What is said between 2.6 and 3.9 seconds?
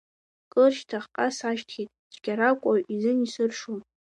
уаҩ изын исыршом.